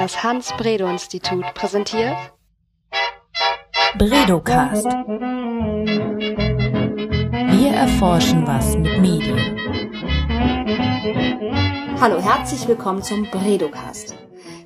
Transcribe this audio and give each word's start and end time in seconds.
Das 0.00 0.22
Hans-Bredow-Institut 0.22 1.44
präsentiert 1.52 2.16
Bredocast. 3.98 4.86
Wir 7.50 7.72
erforschen 7.72 8.46
was 8.46 8.78
mit 8.78 8.98
Medien. 8.98 9.58
Hallo, 12.00 12.18
herzlich 12.18 12.66
willkommen 12.66 13.02
zum 13.02 13.30
Bredocast. 13.30 14.14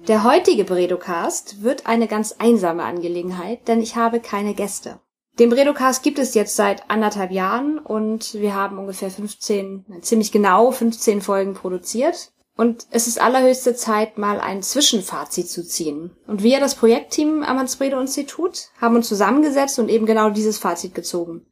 Der 0.07 0.23
heutige 0.23 0.63
Bredocast 0.63 1.65
wird 1.65 1.89
eine 1.89 2.07
ganz 2.07 2.37
einsame 2.39 2.85
Angelegenheit, 2.85 3.67
denn 3.67 3.83
ich 3.83 3.97
habe 3.97 4.21
keine 4.21 4.55
Gäste. 4.55 5.01
Den 5.41 5.51
Bredocast 5.51 6.05
gibt 6.05 6.21
es 6.21 6.35
jetzt 6.35 6.55
seit 6.55 6.89
anderthalb 6.89 7.33
Jahren 7.33 7.81
und 7.81 8.35
wir 8.35 8.55
haben 8.55 8.79
ungefähr 8.79 9.11
15, 9.11 9.85
ziemlich 10.01 10.31
genau 10.31 10.71
15 10.71 11.21
Folgen 11.23 11.55
produziert. 11.55 12.31
Und 12.57 12.87
es 12.91 13.09
ist 13.09 13.21
allerhöchste 13.21 13.75
Zeit, 13.75 14.17
mal 14.17 14.41
ein 14.41 14.63
Zwischenfazit 14.63 15.49
zu 15.49 15.67
ziehen. 15.67 16.17
Und 16.27 16.43
wir, 16.43 16.61
das 16.61 16.77
Projektteam 16.77 17.43
am 17.43 17.59
Hans-Bredow-Institut, 17.59 18.69
haben 18.81 18.95
uns 18.95 19.09
zusammengesetzt 19.09 19.79
und 19.79 19.89
eben 19.89 20.07
genau 20.07 20.31
dieses 20.31 20.59
Fazit 20.59 20.95
gezogen. 20.95 21.47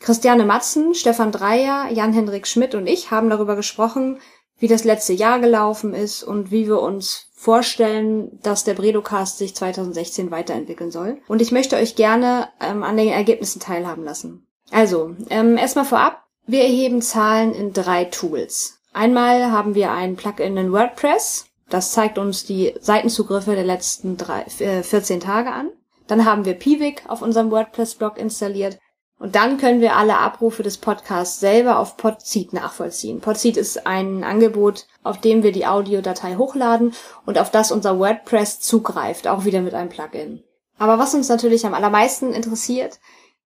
Christiane 0.00 0.44
Matzen, 0.44 0.94
Stefan 0.94 1.32
Dreier, 1.32 1.90
Jan-Hendrik 1.90 2.46
Schmidt 2.46 2.74
und 2.74 2.86
ich 2.86 3.10
haben 3.10 3.28
darüber 3.28 3.56
gesprochen, 3.56 4.20
wie 4.58 4.68
das 4.68 4.84
letzte 4.84 5.12
Jahr 5.12 5.38
gelaufen 5.38 5.94
ist 5.94 6.22
und 6.22 6.50
wie 6.50 6.66
wir 6.66 6.80
uns 6.80 7.26
vorstellen, 7.32 8.40
dass 8.42 8.64
der 8.64 8.74
Bredocast 8.74 9.38
sich 9.38 9.54
2016 9.54 10.30
weiterentwickeln 10.30 10.90
soll. 10.90 11.18
Und 11.28 11.42
ich 11.42 11.52
möchte 11.52 11.76
euch 11.76 11.94
gerne 11.94 12.48
ähm, 12.60 12.82
an 12.82 12.96
den 12.96 13.08
Ergebnissen 13.08 13.60
teilhaben 13.60 14.04
lassen. 14.04 14.46
Also, 14.70 15.14
ähm, 15.30 15.56
erstmal 15.56 15.84
vorab, 15.84 16.24
wir 16.46 16.62
erheben 16.62 17.02
Zahlen 17.02 17.54
in 17.54 17.72
drei 17.72 18.04
Tools. 18.04 18.77
Einmal 18.98 19.52
haben 19.52 19.76
wir 19.76 19.92
ein 19.92 20.16
Plugin 20.16 20.56
in 20.56 20.72
WordPress. 20.72 21.46
Das 21.70 21.92
zeigt 21.92 22.18
uns 22.18 22.44
die 22.44 22.74
Seitenzugriffe 22.80 23.54
der 23.54 23.62
letzten 23.62 24.16
drei, 24.16 24.42
äh, 24.58 24.82
14 24.82 25.20
Tage 25.20 25.52
an. 25.52 25.70
Dann 26.08 26.24
haben 26.24 26.44
wir 26.44 26.54
Piwik 26.54 27.04
auf 27.06 27.22
unserem 27.22 27.52
WordPress-Blog 27.52 28.18
installiert. 28.18 28.80
Und 29.20 29.36
dann 29.36 29.56
können 29.56 29.80
wir 29.80 29.94
alle 29.94 30.18
Abrufe 30.18 30.64
des 30.64 30.78
Podcasts 30.78 31.38
selber 31.38 31.78
auf 31.78 31.96
Podseed 31.96 32.52
nachvollziehen. 32.52 33.20
Podseed 33.20 33.56
ist 33.56 33.86
ein 33.86 34.24
Angebot, 34.24 34.88
auf 35.04 35.20
dem 35.20 35.44
wir 35.44 35.52
die 35.52 35.66
Audiodatei 35.66 36.34
hochladen 36.34 36.92
und 37.24 37.38
auf 37.38 37.52
das 37.52 37.70
unser 37.70 38.00
WordPress 38.00 38.58
zugreift, 38.58 39.28
auch 39.28 39.44
wieder 39.44 39.60
mit 39.60 39.74
einem 39.74 39.90
Plugin. 39.90 40.42
Aber 40.76 40.98
was 40.98 41.14
uns 41.14 41.28
natürlich 41.28 41.64
am 41.64 41.74
allermeisten 41.74 42.32
interessiert, 42.32 42.98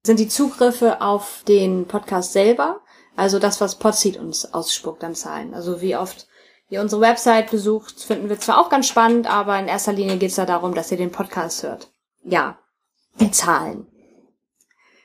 sind 0.06 0.20
die 0.20 0.28
Zugriffe 0.28 1.00
auf 1.00 1.42
den 1.48 1.88
Podcast 1.88 2.34
selber, 2.34 2.82
also 3.16 3.39
das, 3.39 3.61
was 3.61 3.75
Podseed 3.75 4.16
uns 4.16 4.55
ausspuckt 4.55 5.05
an 5.05 5.14
Zahlen. 5.14 5.55
Also 5.55 5.80
wie 5.80 5.97
oft 5.97 6.27
ihr 6.69 6.80
unsere 6.80 7.00
Website 7.00 7.50
besucht, 7.50 8.00
finden 8.00 8.28
wir 8.28 8.39
zwar 8.39 8.58
auch 8.58 8.70
ganz 8.70 8.86
spannend, 8.86 9.27
aber 9.28 9.58
in 9.58 9.69
erster 9.69 9.92
Linie 9.92 10.16
geht 10.16 10.30
es 10.30 10.36
da 10.36 10.47
darum, 10.47 10.75
dass 10.75 10.91
ihr 10.91 10.97
den 10.97 11.11
Podcast 11.11 11.62
hört. 11.62 11.91
Ja, 12.22 12.58
die 13.19 13.31
Zahlen. 13.31 13.86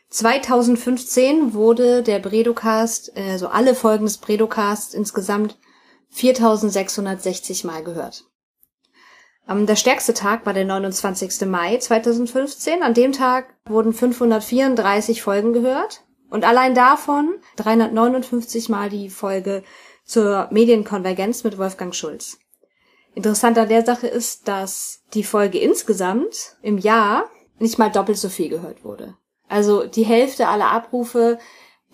2015 0.10 1.54
wurde 1.54 2.04
der 2.04 2.20
Bredocast, 2.20 3.18
also 3.18 3.48
alle 3.48 3.76
Folgen 3.76 4.06
des 4.06 4.18
Bredocast 4.18 4.94
insgesamt 4.94 5.58
4660 6.12 7.66
Mal 7.66 7.84
gehört. 7.84 8.24
Der 9.48 9.76
stärkste 9.76 10.14
Tag 10.14 10.46
war 10.46 10.54
der 10.54 10.66
29. 10.66 11.48
Mai 11.48 11.78
2015. 11.78 12.82
An 12.82 12.94
dem 12.94 13.12
Tag 13.12 13.56
wurden 13.66 13.94
534 13.94 15.22
Folgen 15.22 15.52
gehört 15.54 16.05
und 16.30 16.44
allein 16.44 16.76
davon 16.76 17.36
359 17.58 18.70
Mal 18.70 18.90
die 18.90 19.10
Folge 19.10 19.64
zur 20.04 20.48
Medienkonvergenz 20.52 21.44
mit 21.44 21.58
Wolfgang 21.58 21.94
Schulz. 21.94 22.38
Interessant 23.16 23.58
an 23.58 23.70
der 23.70 23.86
Sache 23.86 24.08
ist, 24.08 24.48
dass 24.48 25.04
die 25.14 25.24
Folge 25.24 25.58
insgesamt 25.60 26.58
im 26.62 26.78
Jahr 26.78 27.30
nicht 27.60 27.80
mal 27.80 27.90
doppelt 27.90 28.18
so 28.18 28.30
viel 28.30 28.50
gehört 28.50 28.84
wurde. 28.84 29.16
Also 29.48 29.86
die 29.86 30.04
Hälfte 30.06 30.48
aller 30.48 30.72
Abrufe 30.72 31.40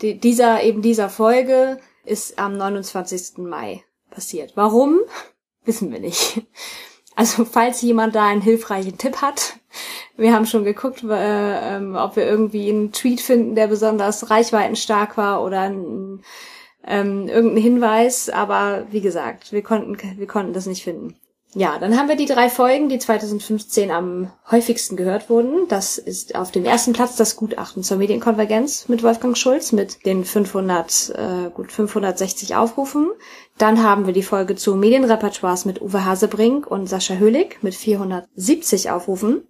dieser, 0.02 0.64
eben 0.64 0.82
dieser 0.82 1.10
Folge 1.10 1.80
ist 2.06 2.40
am 2.40 2.58
29. 2.58 3.38
Mai 3.38 3.84
passiert. 4.10 4.54
Warum? 4.56 5.00
Wissen 5.66 5.92
wir 5.92 6.00
nicht. 6.00 6.42
Also 7.16 7.46
falls 7.46 7.82
jemand 7.82 8.16
da 8.16 8.26
einen 8.26 8.42
hilfreichen 8.42 8.98
Tipp 8.98 9.22
hat, 9.22 9.60
wir 10.18 10.34
haben 10.34 10.46
schon 10.46 10.64
geguckt, 10.64 11.04
äh, 11.04 11.76
ähm, 11.76 11.96
ob 11.96 12.16
wir 12.16 12.26
irgendwie 12.26 12.70
einen 12.70 12.92
Tweet 12.92 13.22
finden, 13.22 13.56
der 13.56 13.68
besonders 13.68 14.30
reichweitenstark 14.30 15.18
war 15.18 15.44
oder 15.44 15.62
ein, 15.62 16.22
ähm, 16.86 17.28
irgendeinen 17.28 17.64
Hinweis, 17.64 18.30
aber 18.30 18.86
wie 18.92 19.02
gesagt, 19.02 19.52
wir 19.52 19.62
konnten, 19.62 19.98
wir 20.18 20.28
konnten 20.28 20.54
das 20.54 20.66
nicht 20.66 20.84
finden. 20.84 21.16
Ja, 21.54 21.78
dann 21.80 21.98
haben 21.98 22.08
wir 22.08 22.16
die 22.16 22.28
drei 22.28 22.50
Folgen, 22.50 22.88
die 22.88 22.98
2015 22.98 23.92
am 23.92 24.32
häufigsten 24.50 24.96
gehört 24.96 25.30
wurden. 25.30 25.68
Das 25.68 25.98
ist 25.98 26.36
auf 26.36 26.52
dem 26.52 26.64
ersten 26.64 26.94
Platz 26.94 27.18
das 27.18 27.36
Gutachten 27.36 27.84
zur 27.84 27.98
Medienkonvergenz 27.98 28.88
mit 28.88 29.04
Wolfgang 29.04 29.38
Schulz 29.38 29.74
mit 29.74 30.06
den 30.06 30.24
500, 30.24 31.10
äh, 31.10 31.50
gut 31.50 31.74
560 31.74 32.56
Aufrufen. 32.56 33.12
Dann 33.58 33.84
haben 33.84 34.06
wir 34.06 34.14
die 34.14 34.24
Folge 34.24 34.56
zu 34.56 34.76
Medienrepertoires 34.76 35.66
mit 35.66 35.82
Uwe 35.82 36.06
Hasebrink 36.06 36.68
und 36.68 36.88
Sascha 36.88 37.16
Höhlig 37.16 37.62
mit 37.62 37.76
470 37.76 38.90
Aufrufen. 38.90 39.42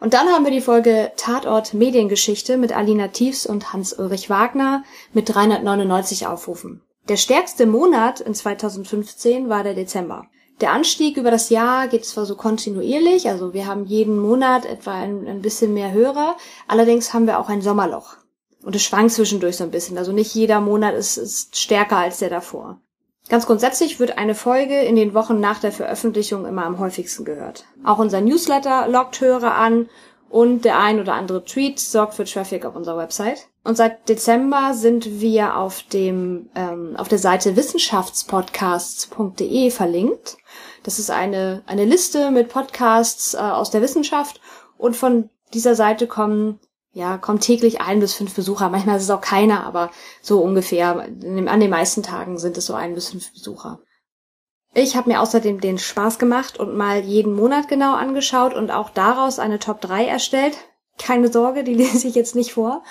Und 0.00 0.14
dann 0.14 0.28
haben 0.28 0.44
wir 0.44 0.52
die 0.52 0.60
Folge 0.60 1.12
Tatort 1.16 1.74
Mediengeschichte 1.74 2.56
mit 2.56 2.72
Alina 2.72 3.08
Tiefs 3.08 3.46
und 3.46 3.72
Hans-Ulrich 3.72 4.30
Wagner 4.30 4.84
mit 5.12 5.34
399 5.34 6.26
Aufrufen. 6.26 6.82
Der 7.08 7.16
stärkste 7.16 7.66
Monat 7.66 8.20
in 8.20 8.34
2015 8.34 9.48
war 9.48 9.64
der 9.64 9.74
Dezember. 9.74 10.26
Der 10.60 10.72
Anstieg 10.72 11.16
über 11.16 11.30
das 11.30 11.50
Jahr 11.50 11.88
geht 11.88 12.04
zwar 12.04 12.26
so 12.26 12.36
kontinuierlich, 12.36 13.28
also 13.28 13.54
wir 13.54 13.66
haben 13.66 13.86
jeden 13.86 14.18
Monat 14.18 14.66
etwa 14.66 14.92
ein, 14.92 15.26
ein 15.26 15.40
bisschen 15.40 15.72
mehr 15.72 15.92
Hörer, 15.92 16.36
allerdings 16.66 17.14
haben 17.14 17.26
wir 17.26 17.38
auch 17.38 17.48
ein 17.48 17.62
Sommerloch. 17.62 18.16
Und 18.64 18.74
es 18.74 18.82
schwankt 18.82 19.12
zwischendurch 19.12 19.56
so 19.56 19.64
ein 19.64 19.70
bisschen, 19.70 19.98
also 19.98 20.12
nicht 20.12 20.34
jeder 20.34 20.60
Monat 20.60 20.94
ist, 20.94 21.16
ist 21.16 21.56
stärker 21.56 21.98
als 21.98 22.18
der 22.18 22.30
davor. 22.30 22.80
Ganz 23.28 23.46
grundsätzlich 23.46 24.00
wird 24.00 24.16
eine 24.16 24.34
Folge 24.34 24.80
in 24.80 24.96
den 24.96 25.12
Wochen 25.12 25.38
nach 25.38 25.60
der 25.60 25.72
Veröffentlichung 25.72 26.46
immer 26.46 26.64
am 26.64 26.78
häufigsten 26.78 27.24
gehört. 27.24 27.66
Auch 27.84 27.98
unser 27.98 28.22
Newsletter 28.22 28.88
lockt 28.88 29.20
Hörer 29.20 29.54
an 29.54 29.90
und 30.30 30.64
der 30.64 30.78
ein 30.78 31.00
oder 31.00 31.12
andere 31.14 31.44
Tweet 31.44 31.78
sorgt 31.78 32.14
für 32.14 32.24
Traffic 32.24 32.64
auf 32.64 32.74
unserer 32.74 32.96
Website. 32.96 33.48
Und 33.64 33.76
seit 33.76 34.08
Dezember 34.08 34.72
sind 34.72 35.20
wir 35.20 35.56
auf 35.56 35.82
dem 35.82 36.48
ähm, 36.54 36.96
auf 36.96 37.08
der 37.08 37.18
Seite 37.18 37.56
wissenschaftspodcasts.de 37.56 39.70
verlinkt. 39.70 40.38
Das 40.82 40.98
ist 40.98 41.10
eine 41.10 41.62
eine 41.66 41.84
Liste 41.84 42.30
mit 42.30 42.48
Podcasts 42.48 43.34
äh, 43.34 43.38
aus 43.38 43.70
der 43.70 43.82
Wissenschaft 43.82 44.40
und 44.78 44.96
von 44.96 45.28
dieser 45.52 45.74
Seite 45.74 46.06
kommen 46.06 46.60
ja 46.98 47.16
kommen 47.16 47.40
täglich 47.40 47.80
ein 47.80 48.00
bis 48.00 48.14
fünf 48.14 48.34
Besucher. 48.34 48.68
Manchmal 48.68 48.96
ist 48.96 49.04
es 49.04 49.10
auch 49.10 49.20
keiner, 49.20 49.64
aber 49.64 49.90
so 50.20 50.40
ungefähr 50.40 50.96
an 50.98 51.60
den 51.60 51.70
meisten 51.70 52.02
Tagen 52.02 52.38
sind 52.38 52.58
es 52.58 52.66
so 52.66 52.74
ein 52.74 52.94
bis 52.94 53.10
fünf 53.10 53.32
Besucher. 53.32 53.80
Ich 54.74 54.96
habe 54.96 55.08
mir 55.08 55.22
außerdem 55.22 55.60
den 55.60 55.78
Spaß 55.78 56.18
gemacht 56.18 56.58
und 56.58 56.76
mal 56.76 57.00
jeden 57.00 57.34
Monat 57.34 57.68
genau 57.68 57.94
angeschaut 57.94 58.52
und 58.52 58.70
auch 58.70 58.90
daraus 58.90 59.38
eine 59.38 59.58
Top 59.58 59.80
3 59.80 60.06
erstellt. 60.06 60.58
Keine 60.98 61.32
Sorge, 61.32 61.64
die 61.64 61.74
lese 61.82 62.08
ich 62.08 62.14
jetzt 62.14 62.34
nicht 62.34 62.52
vor. 62.52 62.82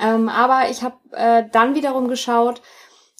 Ähm, 0.00 0.28
aber 0.28 0.70
ich 0.70 0.82
habe 0.82 0.96
äh, 1.12 1.44
dann 1.52 1.74
wiederum 1.74 2.08
geschaut, 2.08 2.62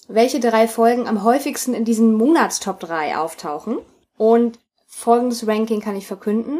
welche 0.07 0.39
drei 0.39 0.67
Folgen 0.67 1.07
am 1.07 1.23
häufigsten 1.23 1.73
in 1.73 1.85
diesen 1.85 2.15
Monatstop 2.15 2.79
3 2.79 3.17
auftauchen. 3.17 3.77
Und 4.17 4.59
folgendes 4.87 5.47
Ranking 5.47 5.81
kann 5.81 5.95
ich 5.95 6.07
verkünden. 6.07 6.59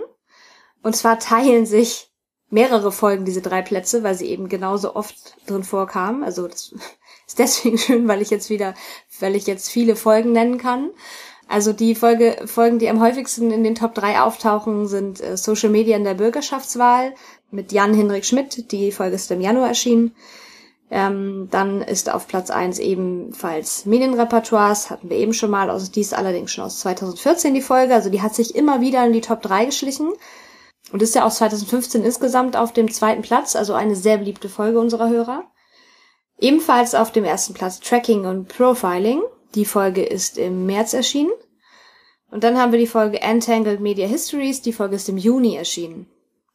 Und 0.84 0.96
zwar 0.96 1.20
teilen 1.20 1.66
sich 1.66 2.11
mehrere 2.52 2.92
Folgen 2.92 3.26
diese 3.26 3.42
drei 3.42 3.62
Plätze, 3.62 4.04
weil 4.04 4.14
sie 4.14 4.28
eben 4.28 4.50
genauso 4.50 4.96
oft 4.96 5.36
drin 5.48 5.64
vorkamen. 5.64 6.24
Also 6.24 6.48
das 6.48 6.74
ist 7.28 7.40
deswegen 7.40 7.78
schön, 7.78 8.08
weil 8.08 8.22
ich 8.22 8.30
jetzt 8.30 8.50
wieder, 8.50 8.76
weil 9.20 9.36
ich 9.36 9.48
jetzt 9.48 9.70
viele 9.70 9.96
Folgen 9.96 10.34
nennen 10.34 10.58
kann. 10.58 10.92
Also 11.48 11.74
die 11.74 11.96
Folge, 11.96 12.44
Folgen, 12.46 12.80
die 12.80 12.90
am 12.90 13.02
häufigsten 13.02 13.52
in 13.52 13.64
den 13.64 13.76
Top 13.76 13.94
3 13.96 14.22
auftauchen, 14.22 14.88
sind 14.88 15.22
äh, 15.22 15.36
Social 15.36 15.70
Media 15.70 15.98
in 15.98 16.04
der 16.04 16.14
Bürgerschaftswahl 16.14 17.14
mit 17.50 17.72
Jan-Hinrik 17.72 18.26
Schmidt. 18.26 18.72
Die 18.72 18.92
Folge 18.92 19.16
ist 19.16 19.32
im 19.32 19.42
Januar 19.42 19.70
erschienen. 19.70 20.16
Ähm, 20.90 21.48
dann 21.52 21.82
ist 21.82 22.10
auf 22.10 22.28
Platz 22.28 22.52
1 22.52 22.80
ebenfalls 22.80 23.86
Medienrepertoires, 23.86 24.90
hatten 24.90 25.10
wir 25.10 25.16
eben 25.16 25.34
schon 25.34 25.50
mal, 25.50 25.70
also 25.70 25.90
die 25.90 26.02
ist 26.02 26.14
allerdings 26.14 26.52
schon 26.52 26.66
aus 26.66 26.80
2014 26.80 27.54
die 27.54 27.62
Folge, 27.62 27.94
also 27.94 28.10
die 28.10 28.22
hat 28.22 28.36
sich 28.36 28.56
immer 28.56 28.82
wieder 28.82 29.06
in 29.06 29.14
die 29.14 29.22
Top 29.22 29.42
3 29.42 29.66
geschlichen 29.66 30.12
und 30.92 31.02
ist 31.02 31.16
ja 31.16 31.26
auch 31.26 31.32
2015 31.32 32.04
insgesamt 32.04 32.58
auf 32.58 32.74
dem 32.74 32.92
zweiten 32.92 33.22
Platz, 33.22 33.56
also 33.56 33.74
eine 33.74 33.96
sehr 33.96 34.18
beliebte 34.18 34.50
Folge 34.50 34.80
unserer 34.80 35.10
Hörer. 35.10 35.44
Ebenfalls 36.40 36.96
auf 36.96 37.12
dem 37.12 37.24
ersten 37.24 37.54
Platz 37.54 37.80
Tracking 37.80 38.26
und 38.26 38.48
Profiling. 38.48 39.22
Die 39.56 39.66
Folge 39.66 40.04
ist 40.04 40.38
im 40.38 40.66
März 40.66 40.94
erschienen. 40.94 41.32
Und 42.32 42.44
dann 42.44 42.58
haben 42.58 42.72
wir 42.72 42.80
die 42.80 42.88
Folge 42.88 43.22
Entangled 43.22 43.80
Media 43.80 44.08
Histories. 44.08 44.62
Die 44.62 44.74
Folge 44.74 44.96
ist 44.96 45.10
im 45.10 45.18
Juni 45.18 45.56
erschienen. 45.56 46.10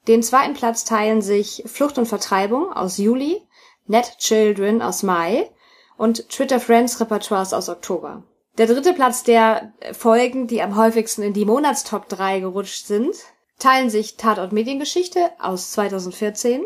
Den 0.08 0.22
zweiten 0.22 0.54
Platz 0.54 0.84
teilen 0.84 1.22
sich 1.22 1.62
Flucht 1.66 1.98
und 1.98 2.06
Vertreibung 2.06 2.72
aus 2.72 2.98
Juli, 2.98 3.42
Net 3.86 4.18
Children 4.18 4.82
aus 4.82 5.02
Mai 5.02 5.50
und 5.96 6.28
Twitter 6.28 6.60
Friends 6.60 7.00
Repertoires 7.00 7.52
aus 7.52 7.68
Oktober. 7.68 8.22
Der 8.58 8.66
dritte 8.66 8.94
Platz 8.94 9.22
der 9.22 9.72
Folgen, 9.92 10.46
die 10.46 10.62
am 10.62 10.76
häufigsten 10.76 11.22
in 11.22 11.32
die 11.32 11.44
Monatstop 11.44 12.08
3 12.08 12.40
gerutscht 12.40 12.86
sind, 12.86 13.14
teilen 13.58 13.90
sich 13.90 14.16
Tatort 14.16 14.52
Mediengeschichte 14.52 15.30
aus 15.38 15.72
2014, 15.72 16.64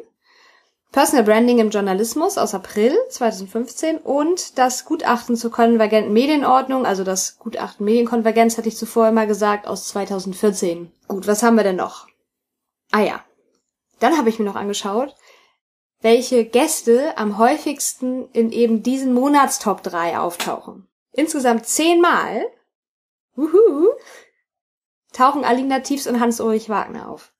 Personal 0.92 1.25
Branding 1.25 1.60
im 1.60 1.70
Journalismus 1.70 2.37
aus 2.37 2.52
April 2.52 2.92
2015 3.10 3.98
und 3.98 4.58
das 4.58 4.84
Gutachten 4.84 5.37
zur 5.37 5.52
konvergenten 5.52 6.12
Medienordnung, 6.12 6.84
also 6.84 7.04
das 7.04 7.38
Gutachten 7.38 7.84
Medienkonvergenz 7.84 8.58
hatte 8.58 8.69
ich 8.69 8.76
zuvor 8.76 9.08
immer 9.08 9.26
gesagt, 9.26 9.69
aus 9.69 9.87
2014. 9.88 10.92
Gut, 11.06 11.28
was 11.28 11.44
haben 11.44 11.56
wir 11.56 11.62
denn 11.62 11.76
noch? 11.76 12.08
Ah 12.90 13.02
ja. 13.02 13.25
Dann 14.00 14.19
habe 14.19 14.31
ich 14.31 14.40
mir 14.40 14.46
noch 14.46 14.56
angeschaut, 14.56 15.14
welche 16.00 16.44
Gäste 16.44 17.16
am 17.16 17.38
häufigsten 17.38 18.28
in 18.32 18.50
eben 18.50 18.82
diesen 18.82 19.12
Monatstop 19.12 19.84
3 19.84 20.19
auftauchen. 20.19 20.88
Insgesamt 21.12 21.66
zehnmal 21.66 22.46
wuhu, 23.36 23.90
tauchen 25.12 25.44
Alina 25.44 25.80
Tiefs 25.80 26.06
und 26.06 26.20
Hans-Ulrich 26.20 26.68
Wagner 26.68 27.08
auf. 27.08 27.32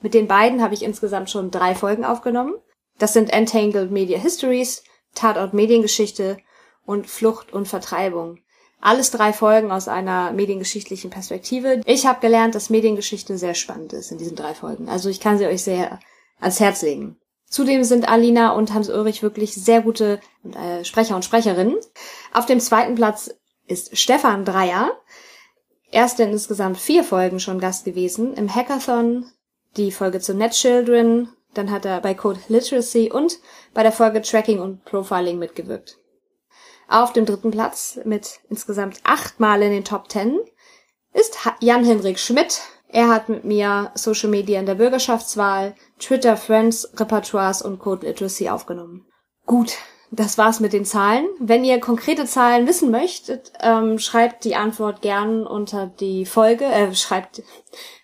Mit 0.00 0.14
den 0.14 0.28
beiden 0.28 0.62
habe 0.62 0.74
ich 0.74 0.82
insgesamt 0.82 1.30
schon 1.30 1.50
drei 1.50 1.74
Folgen 1.74 2.04
aufgenommen. 2.04 2.54
Das 2.98 3.12
sind 3.12 3.32
Entangled 3.32 3.90
Media 3.90 4.18
Histories, 4.18 4.82
Tatort 5.14 5.54
Mediengeschichte 5.54 6.38
und 6.84 7.08
Flucht 7.08 7.52
und 7.52 7.66
Vertreibung. 7.66 8.38
Alles 8.80 9.10
drei 9.10 9.32
Folgen 9.32 9.72
aus 9.72 9.88
einer 9.88 10.32
mediengeschichtlichen 10.32 11.10
Perspektive. 11.10 11.80
Ich 11.84 12.06
habe 12.06 12.20
gelernt, 12.20 12.54
dass 12.54 12.70
Mediengeschichte 12.70 13.36
sehr 13.36 13.54
spannend 13.54 13.92
ist 13.92 14.12
in 14.12 14.18
diesen 14.18 14.36
drei 14.36 14.54
Folgen. 14.54 14.88
Also 14.88 15.08
ich 15.08 15.18
kann 15.18 15.38
sie 15.38 15.46
euch 15.46 15.64
sehr 15.64 15.98
ans 16.38 16.60
Herz 16.60 16.82
legen. 16.82 17.16
Zudem 17.50 17.82
sind 17.82 18.08
Alina 18.08 18.52
und 18.52 18.74
Hans 18.74 18.88
Ulrich 18.90 19.22
wirklich 19.22 19.54
sehr 19.54 19.80
gute 19.80 20.20
äh, 20.54 20.84
Sprecher 20.84 21.16
und 21.16 21.24
Sprecherinnen. 21.24 21.76
Auf 22.32 22.46
dem 22.46 22.60
zweiten 22.60 22.94
Platz 22.94 23.30
ist 23.66 23.96
Stefan 23.98 24.44
Dreier. 24.44 24.92
Er 25.90 26.04
ist 26.04 26.20
in 26.20 26.30
insgesamt 26.30 26.78
vier 26.78 27.02
Folgen 27.02 27.40
schon 27.40 27.60
Gast 27.60 27.84
gewesen. 27.84 28.34
Im 28.34 28.54
Hackathon, 28.54 29.26
die 29.76 29.90
Folge 29.90 30.20
zu 30.20 30.34
NetChildren, 30.34 31.30
dann 31.54 31.70
hat 31.70 31.84
er 31.84 32.00
bei 32.00 32.14
Code 32.14 32.40
Literacy 32.48 33.10
und 33.10 33.38
bei 33.72 33.82
der 33.82 33.92
Folge 33.92 34.20
Tracking 34.22 34.60
und 34.60 34.84
Profiling 34.84 35.38
mitgewirkt. 35.38 35.98
Auf 36.88 37.12
dem 37.12 37.26
dritten 37.26 37.50
Platz 37.50 37.98
mit 38.04 38.40
insgesamt 38.48 39.00
achtmal 39.04 39.62
in 39.62 39.72
den 39.72 39.84
Top 39.84 40.08
Ten 40.08 40.38
ist 41.12 41.38
Jan-Henrik 41.60 42.18
Schmidt. 42.18 42.60
Er 42.88 43.08
hat 43.08 43.28
mit 43.28 43.44
mir 43.44 43.90
Social 43.94 44.30
Media 44.30 44.58
in 44.58 44.66
der 44.66 44.76
Bürgerschaftswahl, 44.76 45.74
Twitter 45.98 46.36
Friends, 46.36 46.88
Repertoires 46.96 47.60
und 47.60 47.78
Code 47.78 48.06
Literacy 48.06 48.48
aufgenommen. 48.48 49.06
Gut, 49.44 49.76
das 50.10 50.38
war's 50.38 50.60
mit 50.60 50.72
den 50.72 50.84
Zahlen. 50.84 51.26
Wenn 51.38 51.64
ihr 51.64 51.80
konkrete 51.80 52.24
Zahlen 52.24 52.66
wissen 52.66 52.90
möchtet, 52.90 53.52
ähm, 53.60 53.98
schreibt 53.98 54.44
die 54.44 54.56
Antwort 54.56 55.02
gern 55.02 55.46
unter 55.46 55.86
die 55.86 56.24
Folge, 56.24 56.64
äh, 56.64 56.94
schreibt, 56.94 57.42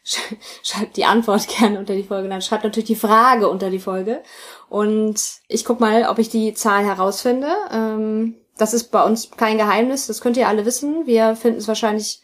schreibt 0.63 0.97
die 0.97 1.07
Antwort 1.07 1.49
gern 1.59 1.77
unter 1.77 1.95
die 1.95 2.03
Folge, 2.03 2.29
dann 2.29 2.43
schreibt 2.43 2.65
natürlich 2.65 2.89
die 2.89 2.97
Frage 2.97 3.49
unter 3.49 3.71
die 3.71 3.79
Folge. 3.79 4.23
Und 4.69 5.21
ich 5.49 5.65
guck 5.65 5.81
mal, 5.81 6.07
ob 6.09 6.19
ich 6.19 6.29
die 6.29 6.53
Zahl 6.55 6.85
herausfinde. 6.85 7.49
Ähm, 7.71 8.37
das 8.57 8.75
ist 8.75 8.91
bei 8.91 9.03
uns 9.03 9.31
kein 9.31 9.59
Geheimnis, 9.59 10.07
das 10.07 10.21
könnt 10.21 10.37
ihr 10.37 10.49
alle 10.49 10.65
wissen. 10.65 11.07
Wir 11.07 11.37
finden 11.37 11.59
es 11.59 11.69
wahrscheinlich 11.69 12.23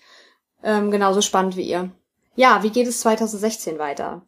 ähm, 0.63 0.91
genauso 0.91 1.23
spannend 1.23 1.57
wie 1.57 1.69
ihr. 1.69 1.91
Ja, 2.37 2.63
wie 2.63 2.71
geht 2.71 2.87
es 2.87 3.01
2016 3.01 3.79
weiter? 3.79 4.23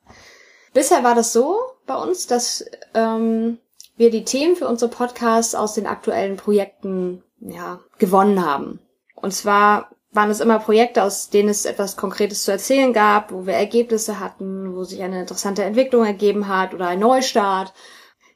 Bisher 0.72 1.04
war 1.04 1.14
das 1.14 1.32
so 1.32 1.60
bei 1.86 1.94
uns, 1.94 2.26
dass 2.26 2.64
ähm, 2.94 3.58
wir 4.02 4.10
die 4.10 4.24
Themen 4.24 4.56
für 4.56 4.66
unsere 4.66 4.90
Podcasts 4.90 5.54
aus 5.54 5.74
den 5.74 5.86
aktuellen 5.86 6.36
Projekten 6.36 7.22
ja, 7.38 7.78
gewonnen 7.98 8.44
haben. 8.44 8.80
Und 9.14 9.32
zwar 9.32 9.90
waren 10.10 10.28
es 10.28 10.40
immer 10.40 10.58
Projekte, 10.58 11.04
aus 11.04 11.30
denen 11.30 11.48
es 11.48 11.64
etwas 11.64 11.96
Konkretes 11.96 12.42
zu 12.42 12.50
erzählen 12.50 12.92
gab, 12.92 13.30
wo 13.30 13.46
wir 13.46 13.54
Ergebnisse 13.54 14.18
hatten, 14.18 14.74
wo 14.74 14.82
sich 14.82 15.02
eine 15.02 15.20
interessante 15.20 15.62
Entwicklung 15.62 16.04
ergeben 16.04 16.48
hat 16.48 16.74
oder 16.74 16.88
ein 16.88 16.98
Neustart. 16.98 17.72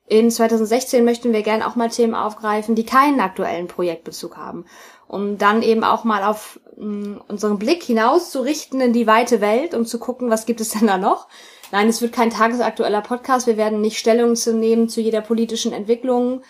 In 0.07 0.31
2016 0.31 1.05
möchten 1.05 1.33
wir 1.33 1.43
gerne 1.43 1.67
auch 1.67 1.75
mal 1.75 1.91
Themen 1.91 2.15
aufgreifen, 2.15 2.77
die 2.77 2.87
keinen 2.87 3.19
aktuellen 3.19 3.67
Projektbezug 3.67 4.37
haben, 4.37 4.67
um 5.09 5.37
dann 5.37 5.63
eben 5.63 5.83
auch 5.83 6.05
mal 6.05 6.23
auf 6.23 6.61
mm, 6.77 7.17
unseren 7.27 7.59
Blick 7.59 7.83
hinaus 7.83 8.31
zu 8.31 8.41
richten 8.41 8.81
in 8.81 8.93
die 8.93 9.09
weite 9.09 9.41
Welt, 9.41 9.75
um 9.75 9.85
zu 9.85 9.99
gucken, 9.99 10.31
was 10.31 10.47
gibt 10.47 10.61
es 10.61 10.71
denn 10.71 10.87
da 10.87 10.97
noch 10.97 11.27
Nein, 11.73 11.89
es 11.89 12.01
wird 12.01 12.13
kein 12.13 12.31
tagesaktueller 12.31 13.03
Podcast. 13.03 13.47
Wir 13.47 13.57
werden 13.57 13.81
nicht 13.81 13.99
Stellung 13.99 14.37
zu 14.37 14.55
nehmen 14.55 14.89
zu 14.89 15.01
jeder 15.01 15.21
politischen 15.21 15.73
Entwicklung. 15.73 16.43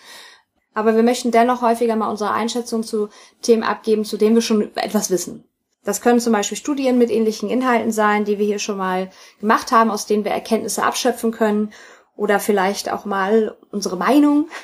Aber 0.73 0.95
wir 0.95 1.03
möchten 1.03 1.31
dennoch 1.31 1.61
häufiger 1.61 1.95
mal 1.95 2.09
unsere 2.09 2.31
Einschätzung 2.31 2.83
zu 2.83 3.09
Themen 3.41 3.63
abgeben, 3.63 4.05
zu 4.05 4.17
denen 4.17 4.35
wir 4.35 4.43
schon 4.43 4.75
etwas 4.75 5.09
wissen. 5.09 5.43
Das 5.83 6.01
können 6.01 6.19
zum 6.19 6.33
Beispiel 6.33 6.57
Studien 6.57 6.97
mit 6.97 7.09
ähnlichen 7.09 7.49
Inhalten 7.49 7.91
sein, 7.91 8.25
die 8.25 8.37
wir 8.37 8.45
hier 8.45 8.59
schon 8.59 8.77
mal 8.77 9.09
gemacht 9.39 9.71
haben, 9.71 9.89
aus 9.89 10.05
denen 10.05 10.23
wir 10.23 10.31
Erkenntnisse 10.31 10.83
abschöpfen 10.83 11.31
können. 11.31 11.73
Oder 12.15 12.39
vielleicht 12.39 12.91
auch 12.91 13.05
mal 13.05 13.57
unsere 13.71 13.97
Meinung. 13.97 14.49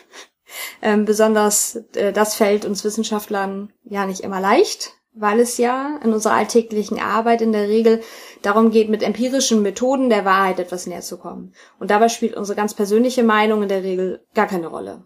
Ähm, 0.84 1.06
besonders 1.06 1.78
äh, 1.96 2.14
das 2.14 2.36
fällt 2.36 2.64
uns 2.64 2.84
Wissenschaftlern 2.84 3.74
ja 3.86 4.06
nicht 4.06 4.20
immer 4.20 4.40
leicht 4.40 4.94
weil 5.14 5.40
es 5.40 5.58
ja 5.58 6.00
in 6.04 6.14
unserer 6.14 6.34
alltäglichen 6.34 7.00
Arbeit 7.00 7.42
in 7.42 7.52
der 7.52 7.68
Regel 7.68 8.02
darum 8.42 8.72
geht, 8.72 8.90
mit 8.90 9.04
empirischen 9.04 9.62
Methoden 9.62 10.10
der 10.10 10.26
Wahrheit 10.26 10.60
etwas 10.60 10.88
näher 10.88 11.02
zu 11.02 11.18
kommen. 11.18 11.54
Und 11.80 11.92
dabei 11.92 12.10
spielt 12.10 12.36
unsere 12.36 12.56
ganz 12.56 12.74
persönliche 12.74 13.24
Meinung 13.24 13.64
in 13.64 13.70
der 13.70 13.84
Regel 13.84 14.26
gar 14.34 14.48
keine 14.48 14.68
Rolle. 14.68 15.04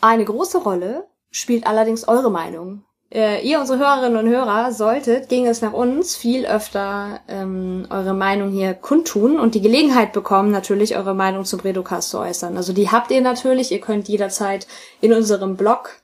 Eine 0.00 0.24
große 0.24 0.58
Rolle 0.58 1.06
spielt 1.30 1.66
allerdings 1.66 2.08
eure 2.08 2.30
Meinung. 2.30 2.84
Äh, 3.10 3.46
ihr, 3.46 3.60
unsere 3.60 3.78
Hörerinnen 3.78 4.16
und 4.16 4.30
Hörer, 4.30 4.72
solltet, 4.72 5.28
ging 5.28 5.46
es 5.46 5.60
nach 5.60 5.74
uns, 5.74 6.16
viel 6.16 6.46
öfter 6.46 7.20
ähm, 7.28 7.86
eure 7.90 8.14
Meinung 8.14 8.50
hier 8.50 8.72
kundtun 8.72 9.38
und 9.38 9.54
die 9.54 9.60
Gelegenheit 9.60 10.14
bekommen, 10.14 10.50
natürlich 10.50 10.96
eure 10.96 11.14
Meinung 11.14 11.44
zum 11.44 11.60
Bredocast 11.60 12.08
zu 12.08 12.18
äußern. 12.18 12.56
Also 12.56 12.72
die 12.72 12.90
habt 12.90 13.10
ihr 13.10 13.20
natürlich. 13.20 13.70
Ihr 13.70 13.80
könnt 13.82 14.08
jederzeit 14.08 14.66
in 15.02 15.12
unserem 15.12 15.56
Blog 15.56 16.01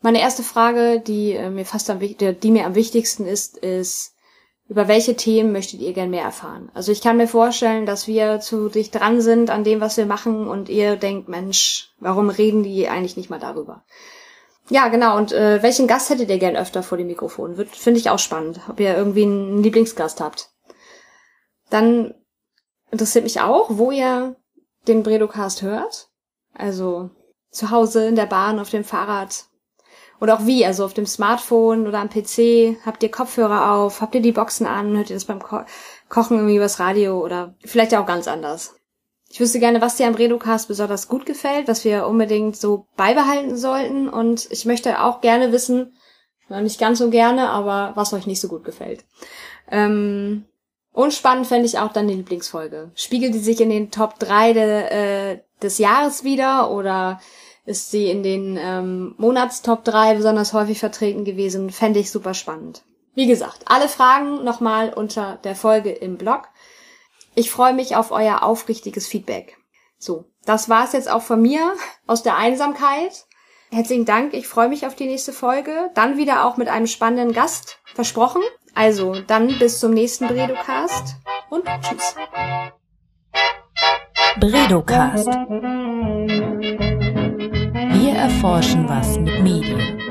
meine 0.05 0.21
erste 0.21 0.43
Frage, 0.43 0.99
die 0.99 1.31
äh, 1.31 1.49
mir 1.49 1.65
fast 1.65 1.89
am, 1.89 1.99
die 1.99 2.51
mir 2.51 2.67
am 2.67 2.75
wichtigsten 2.75 3.25
ist, 3.25 3.57
ist, 3.57 4.13
über 4.67 4.87
welche 4.87 5.15
Themen 5.15 5.51
möchtet 5.51 5.81
ihr 5.81 5.93
gern 5.93 6.11
mehr 6.11 6.23
erfahren? 6.23 6.69
Also 6.75 6.91
ich 6.91 7.01
kann 7.01 7.17
mir 7.17 7.27
vorstellen, 7.27 7.87
dass 7.87 8.07
wir 8.07 8.39
zu 8.39 8.69
dicht 8.69 8.93
dran 8.93 9.19
sind 9.19 9.49
an 9.49 9.63
dem, 9.63 9.81
was 9.81 9.97
wir 9.97 10.05
machen 10.05 10.47
und 10.47 10.69
ihr 10.69 10.95
denkt, 10.95 11.27
Mensch, 11.27 11.91
warum 11.99 12.29
reden 12.29 12.61
die 12.61 12.87
eigentlich 12.87 13.17
nicht 13.17 13.31
mal 13.31 13.39
darüber? 13.39 13.83
Ja, 14.69 14.89
genau. 14.89 15.17
Und 15.17 15.31
äh, 15.31 15.63
welchen 15.63 15.87
Gast 15.87 16.11
hättet 16.11 16.29
ihr 16.29 16.37
gern 16.37 16.55
öfter 16.55 16.83
vor 16.83 16.99
dem 16.99 17.07
Mikrofon? 17.07 17.55
Finde 17.71 17.99
ich 17.99 18.11
auch 18.11 18.19
spannend, 18.19 18.59
ob 18.69 18.79
ihr 18.79 18.95
irgendwie 18.95 19.23
einen 19.23 19.63
Lieblingsgast 19.63 20.21
habt. 20.21 20.51
Dann 21.71 22.13
interessiert 22.91 23.23
mich 23.23 23.41
auch, 23.41 23.69
wo 23.71 23.89
ihr 23.89 24.35
den 24.87 25.01
Bredocast 25.01 25.63
hört. 25.63 26.09
Also 26.53 27.09
zu 27.49 27.71
Hause, 27.71 28.05
in 28.05 28.15
der 28.15 28.27
Bahn, 28.27 28.59
auf 28.59 28.69
dem 28.69 28.83
Fahrrad, 28.83 29.45
oder 30.21 30.35
auch 30.35 30.45
wie, 30.45 30.65
also 30.65 30.85
auf 30.85 30.93
dem 30.93 31.05
Smartphone 31.05 31.87
oder 31.87 31.99
am 31.99 32.09
PC, 32.09 32.77
habt 32.85 33.03
ihr 33.03 33.11
Kopfhörer 33.11 33.71
auf, 33.71 34.01
habt 34.01 34.15
ihr 34.15 34.21
die 34.21 34.31
Boxen 34.31 34.65
an, 34.65 34.95
hört 34.95 35.09
ihr 35.09 35.15
das 35.15 35.25
beim 35.25 35.41
Ko 35.41 35.61
Kochen 36.07 36.37
irgendwie 36.37 36.57
übers 36.57 36.79
Radio 36.79 37.19
oder 37.19 37.55
vielleicht 37.65 37.95
auch 37.95 38.05
ganz 38.05 38.27
anders. 38.27 38.75
Ich 39.27 39.39
wüsste 39.39 39.59
gerne, 39.59 39.81
was 39.81 39.97
dir 39.97 40.07
am 40.07 40.15
Redocast 40.15 40.67
besonders 40.67 41.07
gut 41.07 41.25
gefällt, 41.25 41.67
was 41.67 41.83
wir 41.83 42.05
unbedingt 42.05 42.55
so 42.55 42.87
beibehalten 42.95 43.57
sollten 43.57 44.07
und 44.07 44.47
ich 44.51 44.65
möchte 44.65 45.01
auch 45.01 45.19
gerne 45.21 45.51
wissen, 45.51 45.95
nicht 46.47 46.79
ganz 46.79 46.99
so 46.99 47.09
gerne, 47.09 47.49
aber 47.49 47.93
was 47.95 48.13
euch 48.13 48.27
nicht 48.27 48.39
so 48.39 48.47
gut 48.47 48.63
gefällt. 48.63 49.03
Ähm, 49.71 50.45
und 50.91 51.13
spannend 51.13 51.47
fände 51.47 51.65
ich 51.65 51.79
auch 51.79 51.91
dann 51.91 52.07
die 52.07 52.13
Lieblingsfolge. 52.13 52.91
Spiegelt 52.95 53.33
die 53.33 53.39
sich 53.39 53.59
in 53.59 53.69
den 53.69 53.91
Top 53.91 54.19
3 54.19 54.53
de, 54.53 54.63
äh, 54.63 55.39
des 55.61 55.79
Jahres 55.79 56.23
wieder 56.23 56.71
oder 56.71 57.19
ist 57.65 57.91
sie 57.91 58.09
in 58.09 58.23
den 58.23 58.57
ähm, 58.59 59.15
Monatstop 59.17 59.83
3 59.83 60.15
besonders 60.15 60.53
häufig 60.53 60.79
vertreten 60.79 61.25
gewesen? 61.25 61.71
Fände 61.71 61.99
ich 61.99 62.11
super 62.11 62.33
spannend. 62.33 62.83
Wie 63.15 63.27
gesagt, 63.27 63.63
alle 63.65 63.87
Fragen 63.87 64.43
nochmal 64.43 64.93
unter 64.93 65.37
der 65.43 65.55
Folge 65.55 65.91
im 65.91 66.17
Blog. 66.17 66.49
Ich 67.33 67.49
freue 67.49 67.73
mich 67.73 67.95
auf 67.95 68.11
euer 68.11 68.43
aufrichtiges 68.43 69.07
Feedback. 69.07 69.57
So, 69.97 70.25
das 70.45 70.69
war's 70.69 70.93
jetzt 70.93 71.09
auch 71.09 71.21
von 71.21 71.41
mir 71.41 71.75
aus 72.07 72.23
der 72.23 72.37
Einsamkeit. 72.37 73.25
Herzlichen 73.71 74.05
Dank, 74.05 74.33
ich 74.33 74.47
freue 74.47 74.69
mich 74.69 74.85
auf 74.85 74.95
die 74.95 75.07
nächste 75.07 75.33
Folge. 75.33 75.89
Dann 75.95 76.17
wieder 76.17 76.45
auch 76.45 76.57
mit 76.57 76.67
einem 76.67 76.87
spannenden 76.87 77.33
Gast, 77.33 77.79
versprochen. 77.93 78.41
Also, 78.73 79.15
dann 79.27 79.57
bis 79.59 79.79
zum 79.79 79.91
nächsten 79.91 80.27
Bredocast 80.27 81.15
und 81.49 81.65
tschüss. 81.81 82.15
Bredocast. 84.39 85.29
Erforschen 88.25 88.89
was 88.89 89.19
mit 89.19 89.39
Medien. 89.43 90.04